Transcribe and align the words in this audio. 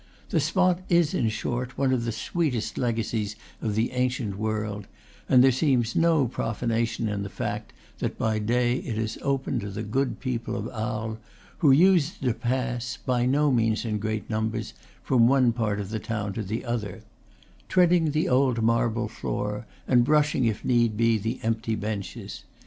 The 0.29 0.39
spot 0.39 0.81
is, 0.89 1.13
in 1.13 1.29
short, 1.29 1.77
one 1.77 1.93
of 1.93 2.05
the 2.05 2.11
sweetest 2.11 2.75
legacies 2.79 3.35
of 3.61 3.75
the 3.75 3.91
ancient 3.91 4.35
world; 4.35 4.87
and 5.29 5.43
there 5.43 5.51
seems 5.51 5.95
no 5.95 6.27
profanation 6.27 7.07
in 7.07 7.21
the 7.21 7.29
fact 7.29 7.71
that 7.99 8.17
by 8.17 8.39
day 8.39 8.77
it 8.77 8.97
is 8.97 9.19
open 9.21 9.59
to 9.59 9.69
the 9.69 9.83
good 9.83 10.19
people 10.19 10.55
of 10.55 10.67
Arles, 10.69 11.19
who 11.59 11.69
use 11.69 12.13
it 12.19 12.25
to 12.25 12.33
pass, 12.33 12.97
by 13.05 13.27
no 13.27 13.51
means 13.51 13.85
in 13.85 13.99
great 13.99 14.27
num 14.27 14.49
bers, 14.49 14.73
from 15.03 15.27
one 15.27 15.51
part 15.53 15.79
of 15.79 15.91
the 15.91 15.99
town 15.99 16.33
to 16.33 16.41
the 16.41 16.65
other; 16.65 17.03
treading 17.69 18.09
the 18.09 18.27
old 18.27 18.63
marble 18.63 19.07
floor, 19.07 19.67
and 19.87 20.03
brushing, 20.03 20.45
if 20.45 20.65
need 20.65 20.97
be, 20.97 21.19
the 21.19 21.39
empty 21.43 21.75
benches. 21.75 22.43